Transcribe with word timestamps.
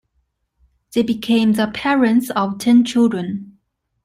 They 0.95 1.03
became 1.03 1.53
the 1.53 1.67
parents 1.67 2.31
of 2.31 2.57
ten 2.57 2.83
children. 2.83 3.59